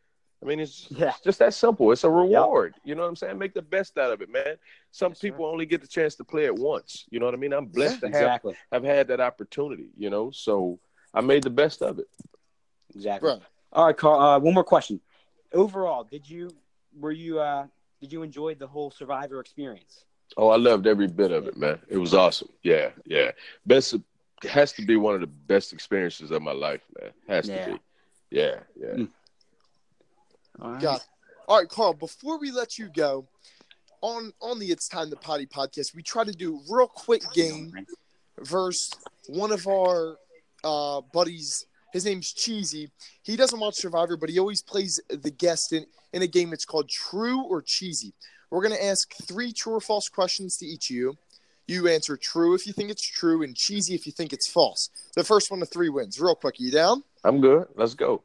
[0.43, 1.09] I mean, it's Yeah.
[1.11, 1.93] it's just that simple.
[1.93, 2.75] It's a reward.
[2.85, 3.39] You know what I'm saying?
[3.39, 4.57] Make the best out of it, man.
[4.91, 5.29] Some Yes, sir.
[5.31, 7.07] people only get the chance to play it once.
[7.11, 7.53] You know what I mean?
[7.53, 8.55] I'm blessed to have Exactly.
[8.73, 9.89] have had that opportunity.
[9.97, 10.79] You know, so
[11.15, 12.09] I made the best of it.
[12.95, 13.31] Exactly.
[13.31, 13.43] Right.
[13.73, 14.21] All right, Carl.
[14.21, 15.01] Uh, one more question.
[15.53, 16.51] Overall, did you
[16.99, 17.67] were you uh,
[18.01, 20.05] did you enjoy the whole Survivor experience?
[20.37, 21.79] Oh, I loved every bit of it, man.
[21.89, 22.49] It was awesome.
[22.63, 23.31] Yeah, yeah.
[23.65, 23.95] Best
[24.49, 27.11] has to be one of the best experiences of my life, man.
[27.29, 27.65] Has Yeah.
[27.67, 27.79] to be.
[28.31, 28.87] Yeah, yeah.
[28.89, 29.09] Mm.
[30.61, 30.81] All right.
[30.83, 31.07] Got it.
[31.49, 31.95] All right, Carl.
[31.95, 33.27] Before we let you go,
[34.03, 37.73] on on the It's Time to Potty podcast, we try to do real quick game
[38.41, 38.93] versus
[39.29, 40.17] one of our
[40.65, 41.67] uh, buddies.
[41.93, 42.91] His name's Cheesy.
[43.23, 46.53] He doesn't watch Survivor, but he always plays the guest in, in a game.
[46.53, 48.13] It's called True or Cheesy.
[48.51, 51.19] We're going to ask three true or false questions to each of you.
[51.67, 54.89] You answer true if you think it's true, and cheesy if you think it's false.
[55.17, 56.21] The first one to three wins.
[56.21, 57.03] Real quick, you down?
[57.25, 57.67] I'm good.
[57.75, 58.23] Let's go.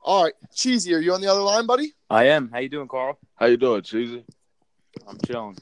[0.00, 0.94] All right, cheesy.
[0.94, 1.92] Are you on the other line, buddy?
[2.08, 2.48] I am.
[2.50, 3.18] How you doing, Carl?
[3.36, 4.24] How you doing, Cheesy?
[5.06, 5.58] I'm chilling.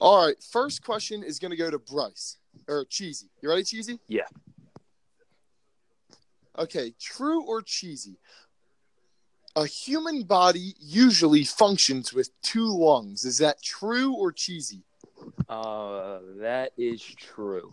[0.00, 2.36] All right, first question is going to go to Bryce
[2.68, 3.30] or Cheesy.
[3.40, 3.98] You ready, Cheesy?
[4.08, 4.26] Yeah.
[6.58, 8.18] Okay, true or cheesy?
[9.56, 13.24] A human body usually functions with two lungs.
[13.24, 14.82] Is that true or cheesy?
[15.48, 17.72] Uh, that is true.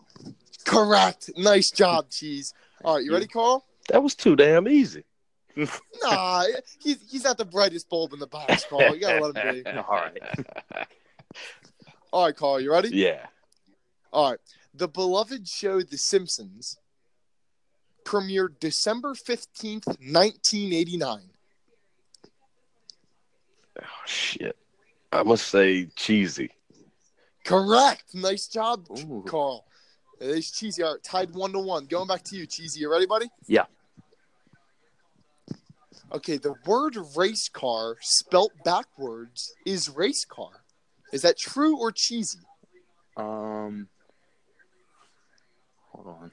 [0.65, 1.31] Correct.
[1.37, 2.53] Nice job, Cheese.
[2.83, 3.65] All right, you ready, Carl?
[3.89, 5.03] That was too damn easy.
[6.03, 6.43] Nah,
[6.79, 8.93] he's, he's not the brightest bulb in the box, Carl.
[8.95, 9.69] You gotta let him be.
[9.77, 10.17] All right.
[12.13, 12.89] All right, Carl, you ready?
[12.89, 13.25] Yeah.
[14.13, 14.39] All right.
[14.73, 16.77] The beloved show The Simpsons
[18.05, 21.21] premiered December 15th, 1989.
[24.05, 24.57] Shit.
[25.11, 26.51] I must say cheesy.
[27.43, 28.03] Correct.
[28.13, 29.23] Nice job, Ooh.
[29.27, 29.65] Carl.
[30.19, 30.83] It's cheesy.
[30.83, 31.85] All right, tied one to one.
[31.85, 32.81] Going back to you, cheesy.
[32.81, 33.27] You ready, buddy?
[33.47, 33.65] Yeah.
[36.13, 36.37] Okay.
[36.37, 40.63] The word race car spelt backwards is race car.
[41.11, 42.39] Is that true or cheesy?
[43.17, 43.87] Um,
[45.89, 46.31] hold on.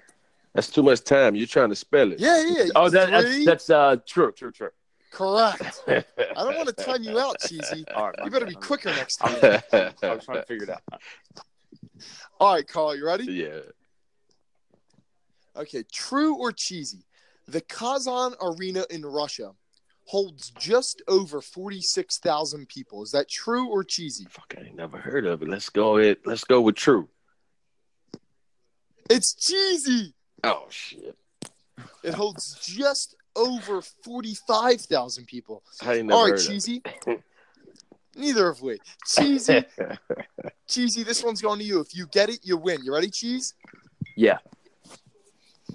[0.55, 1.35] That's too much time.
[1.35, 2.21] You're trying to spell it.
[2.21, 2.63] Yeah, yeah.
[2.65, 2.71] yeah.
[2.77, 4.71] Oh, that, that's that's uh true, true, true.
[5.11, 5.83] Correct.
[5.89, 6.05] I
[6.37, 7.85] don't want to time you out, cheesy.
[7.95, 9.37] All right, You better be quicker next time.
[9.73, 10.83] I was trying to figure it out.
[12.41, 13.25] All right, Carl, you ready?
[13.25, 13.61] Yeah.
[15.57, 17.05] Okay, true or cheesy?
[17.49, 19.53] The Kazan Arena in Russia
[20.05, 23.03] holds just over 46,000 people.
[23.03, 24.27] Is that true or cheesy?
[24.31, 25.49] Fuck, I ain't never heard of it.
[25.49, 26.19] Let's go ahead.
[26.25, 27.09] Let's go with true.
[29.11, 30.15] It's cheesy.
[30.45, 31.17] Oh shit.
[32.03, 35.63] It holds just over 45,000 people.
[35.83, 36.83] I ain't never All right, heard cheesy.
[38.17, 38.79] Neither of we.
[39.07, 39.65] Cheesy, of
[40.67, 41.05] cheesy.
[41.05, 41.81] This one's going to you.
[41.81, 42.83] If you get it, you win.
[42.83, 43.55] You ready, cheese?
[44.17, 44.39] Yeah.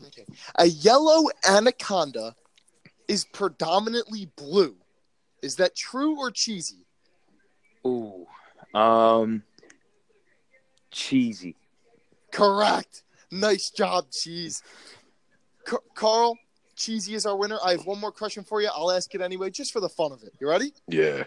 [0.07, 0.25] Okay.
[0.55, 2.35] A yellow anaconda
[3.07, 4.75] is predominantly blue.
[5.41, 6.85] Is that true or cheesy?
[7.87, 8.27] Ooh.
[8.73, 9.43] Um.
[10.91, 11.55] Cheesy.
[12.31, 13.03] Correct.
[13.31, 14.61] Nice job, cheese.
[15.65, 16.37] Car- Carl,
[16.75, 17.57] cheesy is our winner.
[17.63, 18.69] I have one more question for you.
[18.73, 20.33] I'll ask it anyway, just for the fun of it.
[20.39, 20.73] You ready?
[20.87, 21.23] yeah.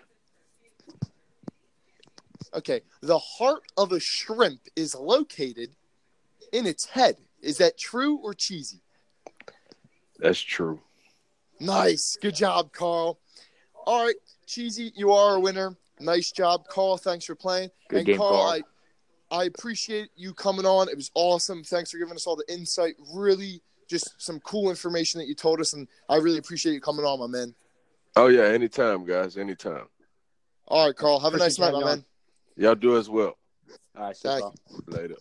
[2.55, 2.81] Okay.
[3.03, 5.71] The heart of a shrimp is located
[6.53, 7.17] in its head.
[7.43, 8.81] Is that true or cheesy?
[10.19, 10.81] That's true.
[11.61, 12.17] Nice.
[12.21, 13.19] Good job, Carl.
[13.87, 14.15] All right,
[14.47, 15.77] Cheesy, you are a winner.
[16.01, 16.97] Nice job, Carl.
[16.97, 17.71] Thanks for playing.
[17.89, 18.63] Good and game, Carl, Carl.
[19.31, 20.89] I I appreciate you coming on.
[20.89, 21.65] It was awesome.
[21.65, 22.95] Thanks for giving us all the insight.
[23.15, 27.05] Really just some cool information that you told us and I really appreciate you coming
[27.05, 27.55] on, my man.
[28.17, 29.37] Oh yeah, anytime, guys.
[29.37, 29.87] Anytime.
[30.69, 31.21] All right, Carl.
[31.21, 32.05] Have a nice night, you my having man.
[32.57, 33.37] Y'all do as well.
[33.97, 34.53] All right, so Thank far.
[35.01, 35.17] Later.